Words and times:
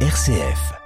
RCF. 0.00 0.85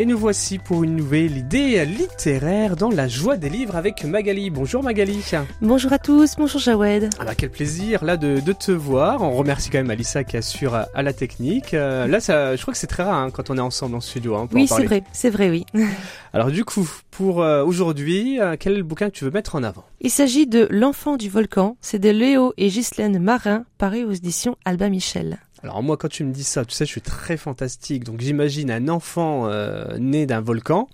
Et 0.00 0.06
nous 0.06 0.18
voici 0.18 0.58
pour 0.58 0.82
une 0.82 0.96
nouvelle 0.96 1.36
idée 1.36 1.84
littéraire 1.84 2.74
dans 2.74 2.90
la 2.90 3.06
joie 3.06 3.36
des 3.36 3.48
livres 3.48 3.76
avec 3.76 4.02
Magali. 4.02 4.50
Bonjour 4.50 4.82
Magali. 4.82 5.22
Bonjour 5.62 5.92
à 5.92 6.00
tous, 6.00 6.34
bonjour 6.36 6.60
Jawed. 6.60 7.10
Ah 7.20 7.24
bah 7.24 7.36
quel 7.36 7.50
plaisir 7.50 8.04
là 8.04 8.16
de, 8.16 8.40
de, 8.40 8.52
te 8.52 8.72
voir. 8.72 9.22
On 9.22 9.30
remercie 9.36 9.70
quand 9.70 9.78
même 9.78 9.90
Alissa 9.90 10.24
qui 10.24 10.36
assure 10.36 10.74
à, 10.74 11.02
la 11.02 11.12
technique. 11.12 11.74
Euh, 11.74 12.08
là, 12.08 12.18
ça, 12.18 12.56
je 12.56 12.62
crois 12.62 12.72
que 12.72 12.78
c'est 12.78 12.88
très 12.88 13.04
rare 13.04 13.14
hein, 13.14 13.30
quand 13.30 13.50
on 13.50 13.56
est 13.56 13.60
ensemble 13.60 13.94
en 13.94 14.00
studio. 14.00 14.34
Hein, 14.34 14.48
pour 14.48 14.56
oui, 14.56 14.66
c'est 14.66 14.82
vrai, 14.82 15.04
c'est 15.12 15.30
vrai, 15.30 15.48
oui. 15.48 15.64
Alors 16.32 16.50
du 16.50 16.64
coup, 16.64 16.90
pour 17.12 17.40
euh, 17.40 17.64
aujourd'hui, 17.64 18.40
euh, 18.40 18.56
quel 18.58 18.72
est 18.72 18.78
le 18.78 18.82
bouquin 18.82 19.10
que 19.10 19.14
tu 19.14 19.22
veux 19.24 19.30
mettre 19.30 19.54
en 19.54 19.62
avant? 19.62 19.84
Il 20.00 20.10
s'agit 20.10 20.48
de 20.48 20.66
L'enfant 20.72 21.16
du 21.16 21.30
volcan. 21.30 21.76
C'est 21.80 22.00
de 22.00 22.10
Léo 22.10 22.52
et 22.56 22.66
Ghislaine 22.66 23.20
Marin, 23.20 23.64
paru 23.78 24.02
aux 24.02 24.10
éditions 24.12 24.56
Albin 24.64 24.88
Michel. 24.88 25.38
Alors 25.64 25.82
moi, 25.82 25.96
quand 25.96 26.08
tu 26.08 26.24
me 26.24 26.32
dis 26.32 26.44
ça, 26.44 26.66
tu 26.66 26.74
sais, 26.74 26.84
je 26.84 26.90
suis 26.90 27.00
très 27.00 27.38
fantastique. 27.38 28.04
Donc 28.04 28.20
j'imagine 28.20 28.70
un 28.70 28.88
enfant 28.88 29.48
euh, 29.48 29.96
né 29.96 30.26
d'un 30.26 30.42
volcan. 30.42 30.90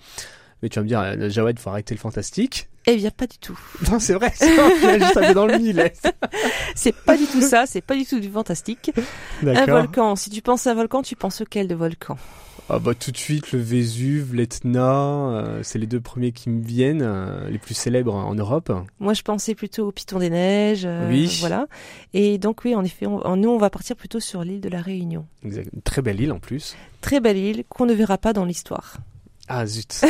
Mais 0.63 0.69
tu 0.69 0.79
vas 0.79 0.85
me 0.85 0.89
dire, 0.89 1.01
euh, 1.01 1.29
Jawed, 1.29 1.59
faut 1.59 1.71
arrêter 1.71 1.93
le 1.93 1.99
fantastique. 1.99 2.69
Eh 2.87 2.95
bien, 2.97 3.11
pas 3.11 3.27
du 3.27 3.37
tout. 3.39 3.59
Non, 3.91 3.99
c'est 3.99 4.15
vrai, 4.15 4.33
c'est 4.37 5.01
juste 5.01 5.17
un 5.17 5.27
peu 5.27 5.35
dans 5.35 5.47
le 5.47 5.59
mille. 5.59 5.91
c'est 6.77 6.95
pas 6.95 7.17
du 7.17 7.27
tout 7.27 7.41
ça, 7.41 7.67
c'est 7.67 7.81
pas 7.81 7.97
du 7.97 8.07
tout 8.07 8.21
du 8.21 8.31
fantastique. 8.31 8.93
Un 9.45 9.67
volcan, 9.67 10.15
si 10.15 10.31
tu 10.31 10.41
penses 10.41 10.69
à 10.69 10.71
un 10.71 10.75
volcan, 10.75 11.03
tu 11.03 11.17
penses 11.17 11.41
auquel 11.41 11.67
de 11.67 11.75
volcan? 11.75 12.17
Ah 12.73 12.79
bah 12.79 12.95
tout 12.95 13.11
de 13.11 13.17
suite 13.17 13.51
le 13.51 13.59
Vésuve, 13.59 14.33
l'Etna, 14.33 14.93
euh, 14.93 15.61
c'est 15.65 15.79
les 15.81 15.89
deux 15.89 16.01
premiers 16.01 16.31
qui 16.31 16.51
me 16.51 16.63
viennent, 16.63 17.03
euh, 17.03 17.51
les 17.51 17.59
plus 17.59 17.75
célèbres 17.75 18.15
en 18.15 18.35
Europe. 18.37 18.73
Moi 19.01 19.13
je 19.13 19.23
pensais 19.23 19.57
plutôt 19.57 19.89
au 19.89 19.93
Piton 19.93 20.21
des 20.21 20.31
Neiges, 20.31 20.85
euh, 20.85 21.11
oui. 21.11 21.37
voilà. 21.41 21.67
Et 22.15 22.39
donc 22.39 22.65
oui, 22.65 22.77
en 22.77 22.85
effet, 22.85 23.07
nous 23.07 23.49
on 23.49 23.59
va 23.59 23.71
partir 23.71 23.97
plutôt 23.97 24.21
sur 24.21 24.45
l'île 24.45 24.61
de 24.61 24.69
la 24.69 24.81
Réunion. 24.81 25.27
Exact. 25.45 25.69
très 25.83 26.01
belle 26.01 26.21
île 26.21 26.31
en 26.31 26.39
plus. 26.39 26.77
Très 27.01 27.19
belle 27.19 27.39
île 27.39 27.65
qu'on 27.69 27.87
ne 27.87 27.93
verra 27.93 28.19
pas 28.19 28.33
dans 28.33 28.45
l'histoire. 28.45 28.99
Ah 29.53 29.67
zut. 29.67 30.01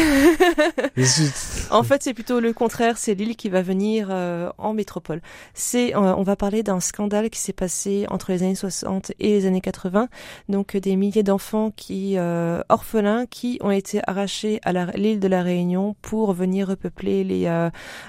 En 1.70 1.82
fait, 1.82 2.02
c'est 2.02 2.12
plutôt 2.12 2.40
le 2.40 2.52
contraire. 2.52 2.98
C'est 2.98 3.14
l'île 3.14 3.36
qui 3.36 3.48
va 3.48 3.62
venir 3.62 4.08
euh, 4.10 4.50
en 4.58 4.74
métropole. 4.74 5.22
C'est, 5.54 5.96
euh, 5.96 6.14
on 6.14 6.22
va 6.22 6.36
parler 6.36 6.62
d'un 6.62 6.80
scandale 6.80 7.30
qui 7.30 7.38
s'est 7.38 7.54
passé 7.54 8.04
entre 8.10 8.32
les 8.32 8.42
années 8.42 8.54
60 8.54 9.12
et 9.18 9.28
les 9.28 9.46
années 9.46 9.62
80. 9.62 10.08
Donc 10.50 10.76
des 10.76 10.94
milliers 10.94 11.22
d'enfants 11.22 11.72
qui 11.74 12.18
euh, 12.18 12.60
orphelins 12.68 13.24
qui 13.24 13.58
ont 13.62 13.70
été 13.70 14.02
arrachés 14.06 14.60
à 14.62 14.72
l'île 14.94 15.20
de 15.20 15.28
la 15.28 15.42
Réunion 15.42 15.96
pour 16.02 16.34
venir 16.34 16.68
repeupler 16.68 17.24
les 17.24 17.40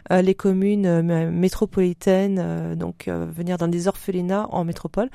les 0.10 0.36
communes 0.36 1.02
métropolitaines. 1.32 2.76
donc 2.76 3.08
venir 3.08 3.58
dans 3.58 3.70
des 3.70 3.88
orphelinats 3.88 4.48
en 4.52 4.66
métropole. 4.66 5.10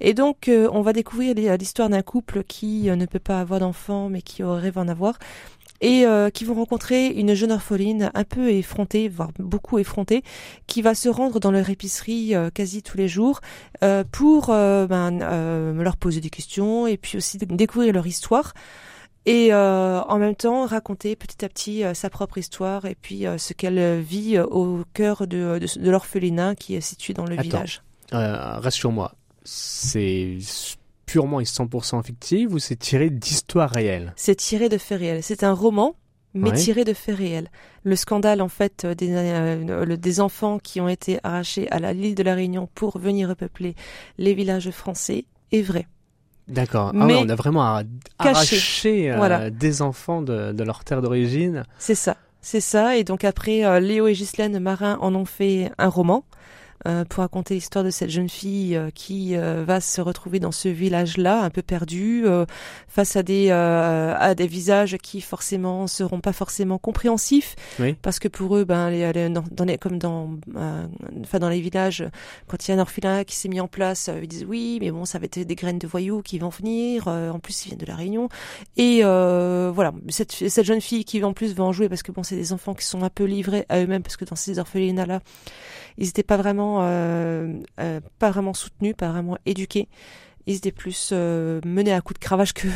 Et 0.00 0.12
donc 0.12 0.50
on 0.50 0.82
va 0.82 0.92
découvrir 0.92 1.34
l'histoire 1.34 1.88
d'un 1.88 2.02
couple 2.02 2.44
qui 2.44 2.90
ne 2.90 3.06
peut 3.06 3.18
pas 3.18 3.40
avoir 3.40 3.60
d'enfants 3.60 4.10
mais 4.10 4.20
qui 4.20 4.42
rêve 4.42 4.76
en 4.76 4.88
avoir 4.88 5.18
et 5.82 6.06
euh, 6.06 6.30
qui 6.30 6.44
vont 6.44 6.54
rencontrer 6.54 7.08
une 7.08 7.34
jeune 7.34 7.52
orpheline 7.52 8.10
un 8.14 8.24
peu 8.24 8.50
effrontée, 8.50 9.08
voire 9.08 9.30
beaucoup 9.38 9.78
effrontée, 9.78 10.22
qui 10.66 10.80
va 10.80 10.94
se 10.94 11.08
rendre 11.08 11.40
dans 11.40 11.50
leur 11.50 11.68
épicerie 11.68 12.34
euh, 12.34 12.50
quasi 12.50 12.82
tous 12.82 12.96
les 12.96 13.08
jours 13.08 13.40
euh, 13.82 14.04
pour 14.10 14.46
ben, 14.46 15.18
leur 15.74 15.96
poser 15.96 16.20
des 16.20 16.30
questions 16.30 16.86
et 16.86 16.96
puis 16.96 17.18
aussi 17.18 17.36
découvrir 17.38 17.92
leur 17.92 18.06
histoire 18.06 18.54
et 19.26 19.52
en 19.52 20.18
même 20.18 20.36
temps 20.36 20.66
raconter 20.66 21.16
petit 21.16 21.44
à 21.44 21.48
petit 21.48 21.82
sa 21.94 22.10
propre 22.10 22.38
histoire 22.38 22.86
et 22.86 22.94
puis 22.94 23.24
ce 23.38 23.52
qu'elle 23.52 24.00
vit 24.00 24.38
au 24.38 24.84
cœur 24.94 25.26
de, 25.26 25.58
de, 25.58 25.90
l'orphelinat 25.90 26.54
qui 26.54 26.76
est 26.76 26.80
situé 26.80 27.14
dans 27.14 27.26
le 27.26 27.36
village. 27.36 27.82
Rassure-moi, 28.12 29.14
c'est 29.44 30.38
purement 31.12 31.40
et 31.40 31.44
100% 31.44 32.02
fictive 32.02 32.54
ou 32.54 32.58
c'est 32.58 32.76
tiré 32.76 33.10
d'histoires 33.10 33.68
réelles? 33.68 34.14
C'est 34.16 34.34
tiré 34.34 34.70
de 34.70 34.78
faits 34.78 34.98
réels. 34.98 35.22
C'est 35.22 35.44
un 35.44 35.52
roman, 35.52 35.94
mais 36.32 36.52
tiré 36.52 36.84
de 36.84 36.94
faits 36.94 37.18
réels. 37.18 37.50
Le 37.84 37.96
scandale, 37.96 38.40
en 38.40 38.48
fait, 38.48 38.86
euh, 38.86 38.94
des, 38.94 39.10
euh, 39.12 39.96
des 39.96 40.20
enfants 40.20 40.58
qui 40.58 40.80
ont 40.80 40.88
été 40.88 41.18
arrachés 41.22 41.70
à 41.70 41.92
l'île 41.92 42.14
de 42.14 42.22
la 42.22 42.34
Réunion 42.34 42.66
pour 42.74 42.96
venir 42.98 43.28
repeupler 43.28 43.74
les 44.16 44.32
villages 44.32 44.70
français 44.70 45.26
est 45.50 45.60
vrai. 45.60 45.86
D'accord. 46.48 46.92
Ah 46.94 47.06
on 47.06 47.28
a 47.28 47.34
vraiment 47.34 47.82
arraché 48.18 49.12
euh, 49.12 49.50
des 49.50 49.82
enfants 49.82 50.22
de, 50.22 50.62
leur 50.62 50.82
terre 50.82 51.02
d'origine. 51.02 51.64
C'est 51.78 51.94
ça. 51.94 52.16
C'est 52.40 52.62
ça. 52.62 52.96
Et 52.96 53.04
donc 53.04 53.22
après, 53.24 53.80
Léo 53.82 54.06
et 54.06 54.14
Ghislaine 54.14 54.58
Marin 54.58 54.96
en 55.02 55.14
ont 55.14 55.26
fait 55.26 55.70
un 55.76 55.88
roman. 55.88 56.24
Euh, 56.86 57.04
pour 57.04 57.20
raconter 57.20 57.54
l'histoire 57.54 57.84
de 57.84 57.90
cette 57.90 58.10
jeune 58.10 58.28
fille 58.28 58.74
euh, 58.74 58.90
qui 58.92 59.36
euh, 59.36 59.64
va 59.64 59.80
se 59.80 60.00
retrouver 60.00 60.40
dans 60.40 60.50
ce 60.50 60.68
village-là, 60.68 61.40
un 61.42 61.50
peu 61.50 61.62
perdu, 61.62 62.24
face 62.88 63.16
à 63.16 63.22
des 63.22 63.50
à 63.50 64.34
des 64.34 64.46
visages 64.46 64.96
qui 64.98 65.20
forcément 65.20 65.86
seront 65.86 66.20
pas 66.20 66.32
forcément 66.32 66.78
compréhensifs, 66.78 67.54
parce 68.02 68.18
que 68.18 68.28
pour 68.28 68.56
eux, 68.56 68.64
ben, 68.64 68.90
les, 68.90 69.28
dans, 69.28 69.44
dans 69.50 69.64
les, 69.64 69.78
comme 69.78 69.98
dans 69.98 70.30
enfin 71.20 71.38
dans 71.38 71.48
les 71.48 71.60
villages, 71.60 72.04
quand 72.46 72.66
il 72.66 72.70
y 72.70 72.74
a 72.74 72.76
un 72.76 72.80
orphelinat 72.80 73.24
qui 73.24 73.36
s'est 73.36 73.48
mis 73.48 73.60
en 73.60 73.68
place, 73.68 74.10
ils 74.20 74.28
disent 74.28 74.46
oui, 74.48 74.78
mais 74.80 74.90
bon, 74.90 75.04
ça 75.04 75.18
va 75.18 75.26
être 75.26 75.38
des 75.40 75.54
graines 75.54 75.78
de 75.78 75.86
voyous 75.86 76.22
qui 76.22 76.38
vont 76.38 76.48
venir. 76.48 77.08
en 77.08 77.38
plus, 77.38 77.64
ils 77.64 77.68
viennent 77.68 77.80
de 77.80 77.86
la 77.86 77.96
Réunion, 77.96 78.28
et 78.76 79.02
voilà, 79.02 79.92
cette 80.08 80.32
cette 80.32 80.66
jeune 80.66 80.80
fille 80.80 81.04
qui 81.04 81.22
en 81.22 81.32
plus 81.32 81.54
va 81.54 81.64
en 81.64 81.72
jouer 81.72 81.88
parce 81.88 82.02
que 82.02 82.12
bon, 82.12 82.22
c'est 82.22 82.36
des 82.36 82.52
enfants 82.52 82.74
qui 82.74 82.84
sont 82.84 83.02
un 83.02 83.10
peu 83.10 83.24
livrés 83.24 83.66
à 83.68 83.80
eux-mêmes 83.80 84.02
parce 84.02 84.16
que 84.16 84.24
dans 84.24 84.36
ces 84.36 84.58
orphelinats 84.58 85.06
là 85.06 85.20
ils 85.98 86.06
n'étaient 86.06 86.22
pas 86.22 86.36
vraiment, 86.36 86.80
euh, 86.82 87.52
euh, 87.80 88.00
pas 88.18 88.30
vraiment 88.30 88.54
soutenus, 88.54 88.94
pas 88.96 89.08
vraiment 89.08 89.36
éduqués. 89.46 89.88
Ils 90.48 90.56
étaient 90.56 90.72
plus 90.72 91.10
euh, 91.12 91.60
menés 91.64 91.92
à 91.92 92.00
coups 92.00 92.18
de 92.18 92.24
cravache 92.24 92.52
que, 92.52 92.66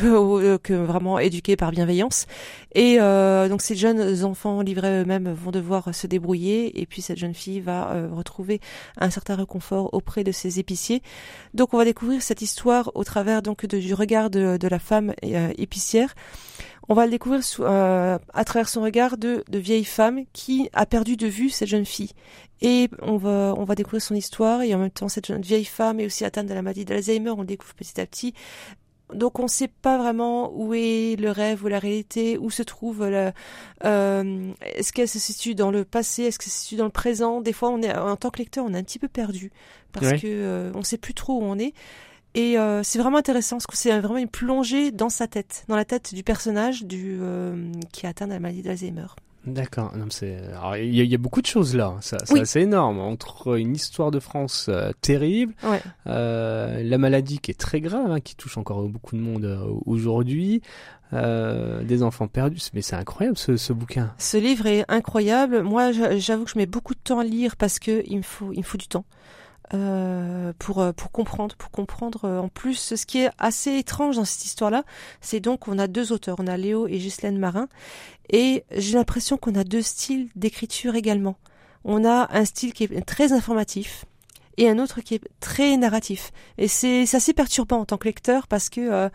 vraiment 0.73 1.19
éduqués 1.19 1.57
par 1.57 1.71
bienveillance. 1.71 2.25
Et 2.73 2.97
donc 2.97 3.61
ces 3.61 3.75
jeunes 3.75 4.23
enfants 4.23 4.61
livrés 4.61 5.01
eux-mêmes 5.01 5.33
vont 5.33 5.51
devoir 5.51 5.93
se 5.93 6.07
débrouiller. 6.07 6.79
Et 6.79 6.85
puis 6.85 7.01
cette 7.01 7.17
jeune 7.17 7.33
fille 7.33 7.59
va 7.59 8.07
retrouver 8.09 8.61
un 8.97 9.09
certain 9.09 9.35
réconfort 9.35 9.93
auprès 9.93 10.23
de 10.23 10.31
ses 10.31 10.59
épiciers. 10.59 11.01
Donc 11.53 11.73
on 11.73 11.77
va 11.77 11.83
découvrir 11.83 12.21
cette 12.21 12.41
histoire 12.41 12.91
au 12.95 13.03
travers 13.03 13.41
donc 13.41 13.65
du 13.65 13.93
regard 13.93 14.29
de 14.29 14.67
la 14.67 14.79
femme 14.79 15.13
épicière 15.21 16.15
on 16.89 16.93
va 16.93 17.05
le 17.05 17.11
découvrir 17.11 17.41
euh, 17.59 18.17
à 18.33 18.45
travers 18.45 18.69
son 18.69 18.81
regard 18.81 19.17
de, 19.17 19.43
de, 19.49 19.59
vieille 19.59 19.83
femme 19.83 20.23
qui 20.33 20.69
a 20.73 20.85
perdu 20.85 21.17
de 21.17 21.27
vue 21.27 21.49
cette 21.49 21.67
jeune 21.67 21.85
fille. 21.85 22.11
Et 22.61 22.89
on 23.01 23.17
va, 23.17 23.53
on 23.57 23.65
va 23.65 23.75
découvrir 23.75 24.01
son 24.01 24.15
histoire 24.15 24.61
et 24.61 24.73
en 24.73 24.79
même 24.79 24.91
temps 24.91 25.09
cette 25.09 25.27
jeune 25.27 25.41
vieille 25.41 25.65
femme 25.65 25.99
est 25.99 26.05
aussi 26.05 26.25
atteinte 26.25 26.47
de 26.47 26.53
la 26.53 26.61
maladie 26.61 26.85
d'Alzheimer, 26.85 27.31
on 27.31 27.41
le 27.41 27.47
découvre 27.47 27.75
petit 27.75 27.99
à 27.99 28.05
petit. 28.05 28.33
Donc 29.13 29.39
on 29.39 29.43
ne 29.43 29.47
sait 29.47 29.69
pas 29.69 29.97
vraiment 29.97 30.51
où 30.53 30.73
est 30.73 31.15
le 31.19 31.31
rêve 31.31 31.63
ou 31.63 31.67
la 31.67 31.79
réalité, 31.79 32.37
où 32.37 32.49
se 32.49 32.63
trouve 32.63 33.07
le, 33.07 33.31
euh, 33.85 34.51
est-ce 34.61 34.91
qu'elle 34.91 35.07
se 35.07 35.19
situe 35.19 35.55
dans 35.55 35.71
le 35.71 35.85
passé, 35.85 36.23
est-ce 36.23 36.39
qu'elle 36.39 36.51
se 36.51 36.59
situe 36.59 36.75
dans 36.75 36.85
le 36.85 36.89
présent? 36.89 37.39
Des 37.39 37.53
fois, 37.53 37.69
on 37.69 37.81
est 37.81 37.95
en 37.95 38.17
tant 38.17 38.31
que 38.31 38.39
lecteur, 38.39 38.65
on 38.65 38.73
est 38.73 38.77
un 38.77 38.83
petit 38.83 38.99
peu 38.99 39.07
perdu 39.07 39.51
parce 39.93 40.13
que 40.13 40.27
euh, 40.27 40.71
on 40.75 40.83
sait 40.83 40.97
plus 40.97 41.13
trop 41.13 41.39
où 41.39 41.43
on 41.43 41.57
est. 41.57 41.73
Et 42.35 42.57
euh, 42.57 42.83
c'est 42.83 42.99
vraiment 42.99 43.17
intéressant 43.17 43.57
parce 43.57 43.67
que 43.67 43.75
c'est 43.77 43.97
vraiment 43.99 44.17
une 44.17 44.27
plongée 44.27 44.91
dans 44.91 45.09
sa 45.09 45.27
tête, 45.27 45.65
dans 45.67 45.75
la 45.75 45.85
tête 45.85 46.13
du 46.13 46.23
personnage 46.23 46.83
du, 46.85 47.17
euh, 47.21 47.71
qui 47.91 48.05
a 48.05 48.09
atteint 48.09 48.27
la 48.27 48.39
maladie 48.39 48.61
d'Alzheimer. 48.61 49.07
D'accord. 49.45 49.93
Il 50.75 50.93
y, 50.93 51.15
a 51.15 51.17
beaucoup 51.17 51.41
de 51.41 51.45
choses 51.45 51.73
là. 51.73 51.95
C'est 52.01 52.17
assez 52.37 52.59
énorme. 52.59 52.99
Entre 52.99 53.57
une 53.57 53.73
histoire 53.73 54.11
de 54.11 54.19
France 54.19 54.65
euh, 54.67 54.91
terrible, 54.99 55.53
la 56.05 56.97
maladie 56.97 57.39
qui 57.39 57.51
est 57.51 57.59
très 57.59 57.79
grave, 57.79 58.11
hein, 58.11 58.19
qui 58.19 58.35
touche 58.35 58.57
encore 58.57 58.83
beaucoup 58.89 59.15
de 59.15 59.21
monde 59.21 59.81
aujourd'hui, 59.85 60.61
des 61.13 62.03
enfants 62.03 62.27
perdus. 62.27 62.59
Mais 62.73 62.81
c'est 62.81 62.97
incroyable 62.97 63.37
ce, 63.37 63.55
ce, 63.55 63.71
bouquin. 63.71 64.13
Ce 64.17 64.35
livre 64.35 64.65
est 64.67 64.83
incroyable. 64.89 65.63
Moi, 65.63 65.93
j'avoue 65.93 66.43
que 66.43 66.51
je 66.51 66.57
mets 66.57 66.65
beaucoup 66.65 66.93
de 66.93 66.99
temps 67.01 67.19
à 67.19 67.23
lire 67.23 67.55
parce 67.55 67.79
que 67.79 68.03
il 68.05 68.17
me 68.17 68.23
faut, 68.23 68.51
il 68.51 68.59
me 68.59 68.63
faut 68.63 68.77
du 68.77 68.89
temps. 68.89 69.05
Euh, 69.73 70.53
pour 70.59 70.79
euh, 70.79 70.93
pour 70.93 71.11
comprendre 71.11 71.53
pour 71.57 71.71
comprendre 71.71 72.23
euh, 72.23 72.39
en 72.39 72.47
plus 72.47 72.95
ce 72.95 73.05
qui 73.05 73.19
est 73.19 73.29
assez 73.37 73.75
étrange 73.75 74.15
dans 74.15 74.23
cette 74.23 74.45
histoire-là, 74.45 74.85
c'est 75.19 75.41
donc 75.41 75.67
on 75.67 75.77
a 75.77 75.87
deux 75.87 76.13
auteurs, 76.13 76.37
on 76.39 76.47
a 76.47 76.55
Léo 76.55 76.87
et 76.87 76.97
Ghislaine 76.97 77.37
Marin 77.37 77.67
et 78.29 78.63
j'ai 78.71 78.93
l'impression 78.93 79.35
qu'on 79.35 79.55
a 79.55 79.65
deux 79.65 79.81
styles 79.81 80.29
d'écriture 80.37 80.95
également. 80.95 81.35
On 81.83 82.05
a 82.05 82.29
un 82.31 82.45
style 82.45 82.71
qui 82.71 82.85
est 82.85 83.01
très 83.05 83.33
informatif 83.33 84.05
et 84.55 84.69
un 84.69 84.79
autre 84.79 85.01
qui 85.01 85.15
est 85.15 85.27
très 85.41 85.75
narratif 85.75 86.31
et 86.57 86.69
c'est 86.69 87.03
assez 87.13 87.33
perturbant 87.33 87.79
en 87.79 87.85
tant 87.85 87.97
que 87.97 88.05
lecteur 88.05 88.47
parce 88.47 88.69
que 88.69 88.79
euh, 88.79 89.09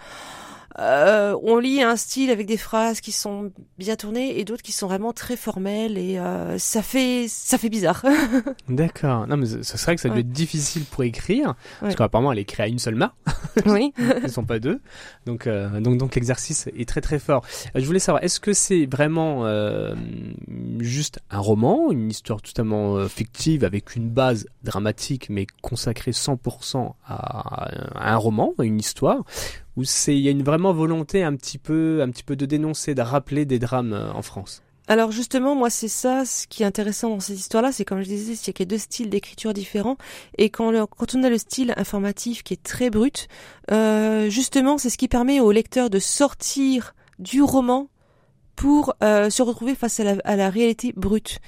on 0.78 1.58
lit 1.58 1.82
un 1.82 1.96
style 1.96 2.30
avec 2.30 2.46
des 2.46 2.56
phrases 2.56 3.00
qui 3.00 3.12
sont 3.12 3.52
bien 3.78 3.96
tournées 3.96 4.38
et 4.38 4.44
d'autres 4.44 4.62
qui 4.62 4.72
sont 4.72 4.86
vraiment 4.86 5.12
très 5.12 5.36
formelles 5.36 5.98
et 5.98 6.18
euh, 6.18 6.58
ça 6.58 6.82
fait 6.82 7.26
ça 7.28 7.58
fait 7.58 7.68
bizarre. 7.68 8.04
D'accord. 8.68 9.26
Non 9.26 9.36
mais 9.36 9.46
ce 9.46 9.78
serait 9.78 9.94
que 9.94 10.00
ça 10.00 10.08
doit 10.08 10.18
être 10.18 10.30
difficile 10.30 10.84
pour 10.84 11.02
écrire 11.02 11.54
parce 11.80 11.94
qu'apparemment 11.94 12.32
elle 12.32 12.38
écrit 12.38 12.62
à 12.62 12.68
une 12.68 12.78
seule 12.78 12.96
main. 12.96 13.12
Oui. 13.66 13.92
Ils 14.22 14.30
sont 14.30 14.44
pas 14.44 14.58
deux. 14.58 14.80
Donc 15.26 15.46
euh, 15.46 15.78
donc 15.80 15.98
donc 15.98 16.14
l'exercice 16.14 16.68
est 16.74 16.88
très 16.88 17.02
très 17.02 17.18
fort. 17.18 17.44
Je 17.74 17.84
voulais 17.84 17.98
savoir 17.98 18.24
est-ce 18.24 18.40
que 18.40 18.54
c'est 18.54 18.86
vraiment 18.86 19.44
juste 20.80 21.20
un 21.30 21.38
roman, 21.38 21.90
une 21.90 22.10
histoire 22.10 22.40
totalement 22.42 22.96
euh, 22.96 23.08
fictive 23.08 23.64
avec 23.64 23.96
une 23.96 24.08
base 24.08 24.46
dramatique 24.62 25.28
mais 25.30 25.46
consacrée 25.60 26.12
100% 26.12 26.92
à, 27.06 27.68
un 27.94 28.16
roman, 28.16 28.54
à 28.58 28.64
une 28.64 28.78
histoire, 28.78 29.24
où 29.76 29.84
c'est 29.84 30.16
il 30.16 30.20
y 30.20 30.28
a 30.28 30.30
une 30.30 30.42
vraiment 30.42 30.72
volonté 30.72 31.22
un 31.22 31.34
petit 31.36 31.58
peu 31.58 32.02
un 32.02 32.10
petit 32.10 32.24
peu 32.24 32.36
de 32.36 32.46
dénoncer, 32.46 32.94
de 32.94 33.02
rappeler 33.02 33.44
des 33.44 33.58
drames 33.58 33.92
euh, 33.92 34.12
en 34.12 34.22
France. 34.22 34.62
Alors 34.88 35.12
justement, 35.12 35.54
moi 35.54 35.70
c'est 35.70 35.88
ça, 35.88 36.24
ce 36.24 36.46
qui 36.48 36.64
est 36.64 36.66
intéressant 36.66 37.10
dans 37.10 37.20
cette 37.20 37.38
histoire-là, 37.38 37.70
c'est 37.70 37.84
comme 37.84 38.02
je 38.02 38.08
disais, 38.08 38.34
c'est 38.34 38.52
qu'il 38.52 38.66
y 38.66 38.68
a 38.68 38.70
deux 38.70 38.78
styles 38.78 39.10
d'écriture 39.10 39.54
différents, 39.54 39.96
et 40.38 40.50
quand, 40.50 40.72
quand 40.86 41.14
on 41.14 41.22
a 41.22 41.30
le 41.30 41.38
style 41.38 41.72
informatif 41.76 42.42
qui 42.42 42.54
est 42.54 42.62
très 42.62 42.90
brut, 42.90 43.28
euh, 43.70 44.28
justement 44.28 44.78
c'est 44.78 44.90
ce 44.90 44.98
qui 44.98 45.06
permet 45.06 45.38
au 45.38 45.52
lecteur 45.52 45.88
de 45.88 46.00
sortir 46.00 46.94
du 47.20 47.42
roman 47.42 47.88
pour 48.56 48.94
euh, 49.02 49.30
se 49.30 49.42
retrouver 49.42 49.76
face 49.76 50.00
à 50.00 50.04
la, 50.04 50.16
à 50.24 50.36
la 50.36 50.50
réalité 50.50 50.92
brute. 50.96 51.38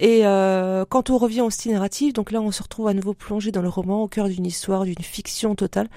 Et 0.00 0.26
euh, 0.26 0.84
quand 0.88 1.10
on 1.10 1.18
revient 1.18 1.42
au 1.42 1.50
style 1.50 1.72
narratif, 1.72 2.12
donc 2.12 2.32
là 2.32 2.40
on 2.40 2.50
se 2.50 2.62
retrouve 2.62 2.88
à 2.88 2.94
nouveau 2.94 3.14
plongé 3.14 3.52
dans 3.52 3.62
le 3.62 3.68
roman, 3.68 4.02
au 4.02 4.08
cœur 4.08 4.28
d'une 4.28 4.46
histoire, 4.46 4.84
d'une 4.84 5.02
fiction 5.02 5.54
totale. 5.54 5.88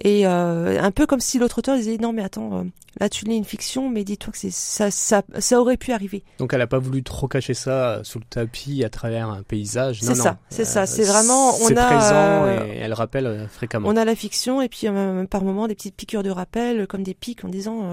Et 0.00 0.26
euh, 0.26 0.80
un 0.82 0.90
peu 0.90 1.06
comme 1.06 1.20
si 1.20 1.38
l'autre 1.38 1.58
auteur 1.58 1.76
disait 1.76 1.96
non 1.96 2.12
mais 2.12 2.22
attends, 2.22 2.58
euh, 2.58 2.64
là 3.00 3.08
tu 3.08 3.24
lis 3.24 3.36
une 3.36 3.44
fiction, 3.44 3.88
mais 3.88 4.04
dis-toi 4.04 4.32
que 4.32 4.38
c'est 4.38 4.52
ça, 4.52 4.90
ça, 4.90 5.22
ça 5.38 5.58
aurait 5.58 5.78
pu 5.78 5.92
arriver. 5.92 6.22
Donc 6.38 6.52
elle 6.52 6.60
a 6.60 6.66
pas 6.66 6.78
voulu 6.78 7.02
trop 7.02 7.28
cacher 7.28 7.54
ça 7.54 8.00
sous 8.02 8.18
le 8.18 8.26
tapis 8.28 8.84
à 8.84 8.90
travers 8.90 9.30
un 9.30 9.42
paysage. 9.42 10.00
C'est 10.02 10.14
ça, 10.14 10.38
c'est 10.50 10.66
ça, 10.66 10.84
c'est 10.84 11.04
vraiment 11.04 11.54
on 11.62 11.74
a 11.74 11.86
présent 11.86 12.48
et 12.48 12.76
elle 12.76 12.92
rappelle 12.92 13.48
fréquemment. 13.50 13.88
On 13.88 13.96
a 13.96 14.04
la 14.04 14.14
fiction 14.14 14.60
et 14.60 14.68
puis 14.68 14.86
par 15.30 15.44
moment 15.44 15.66
des 15.66 15.74
petites 15.74 15.96
piqûres 15.96 16.22
de 16.22 16.30
rappel 16.30 16.86
comme 16.86 17.02
des 17.02 17.14
pics 17.14 17.42
en 17.42 17.48
disant 17.48 17.84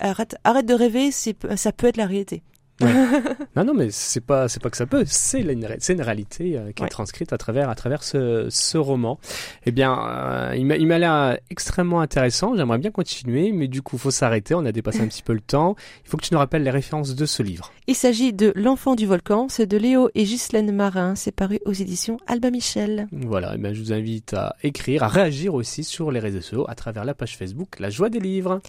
arrête, 0.00 0.36
arrête 0.42 0.66
de 0.66 0.74
rêver, 0.74 1.10
ça 1.12 1.72
peut 1.72 1.86
être 1.86 1.96
la 1.96 2.06
réalité. 2.06 2.42
non, 3.56 3.64
non, 3.64 3.74
mais 3.74 3.90
c'est 3.90 4.20
pas, 4.20 4.48
c'est 4.48 4.62
pas 4.62 4.70
que 4.70 4.76
ça 4.76 4.86
peut. 4.86 5.04
C'est 5.06 5.40
une, 5.40 6.02
réalité 6.02 6.56
euh, 6.56 6.72
qui 6.72 6.82
est 6.82 6.88
transcrite 6.88 7.32
à 7.32 7.38
travers, 7.38 7.68
à 7.68 7.74
travers 7.74 8.02
ce, 8.02 8.48
ce 8.50 8.78
roman. 8.78 9.18
Eh 9.66 9.72
bien, 9.72 9.98
euh, 9.98 10.54
il 10.56 10.66
m'a, 10.66 10.98
l'air 10.98 11.38
extrêmement 11.50 12.00
intéressant. 12.00 12.56
J'aimerais 12.56 12.78
bien 12.78 12.90
continuer, 12.90 13.52
mais 13.52 13.68
du 13.68 13.82
coup, 13.82 13.98
faut 13.98 14.10
s'arrêter. 14.10 14.54
On 14.54 14.64
a 14.64 14.72
dépassé 14.72 15.00
un 15.00 15.08
petit 15.08 15.22
peu 15.22 15.32
le 15.32 15.40
temps. 15.40 15.76
Il 16.04 16.10
faut 16.10 16.16
que 16.16 16.24
tu 16.24 16.32
nous 16.32 16.38
rappelles 16.38 16.62
les 16.62 16.70
références 16.70 17.14
de 17.14 17.26
ce 17.26 17.42
livre. 17.42 17.72
Il 17.86 17.94
s'agit 17.94 18.32
de 18.32 18.52
L'enfant 18.56 18.94
du 18.94 19.06
volcan. 19.06 19.48
C'est 19.48 19.66
de 19.66 19.76
Léo 19.76 20.10
et 20.14 20.24
Ghislaine 20.24 20.72
Marin. 20.72 21.14
C'est 21.14 21.32
paru 21.32 21.60
aux 21.64 21.72
éditions 21.72 22.18
Alba 22.26 22.50
Michel. 22.50 23.08
Voilà. 23.12 23.52
Eh 23.54 23.58
bien, 23.58 23.72
je 23.72 23.80
vous 23.80 23.92
invite 23.92 24.34
à 24.34 24.56
écrire, 24.62 25.02
à 25.02 25.08
réagir 25.08 25.54
aussi 25.54 25.84
sur 25.84 26.10
les 26.10 26.20
réseaux 26.20 26.40
sociaux 26.40 26.66
à 26.68 26.74
travers 26.74 27.04
la 27.04 27.14
page 27.14 27.36
Facebook 27.36 27.78
La 27.78 27.90
Joie 27.90 28.10
des 28.10 28.20
Livres. 28.20 28.60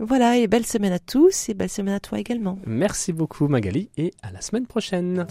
Voilà, 0.00 0.36
et 0.36 0.46
belle 0.46 0.66
semaine 0.66 0.92
à 0.92 0.98
tous 0.98 1.48
et 1.48 1.54
belle 1.54 1.68
semaine 1.68 1.94
à 1.94 2.00
toi 2.00 2.18
également. 2.18 2.58
Merci 2.66 3.12
beaucoup 3.12 3.48
Magali 3.48 3.90
et 3.96 4.12
à 4.22 4.30
la 4.30 4.40
semaine 4.40 4.66
prochaine. 4.66 5.26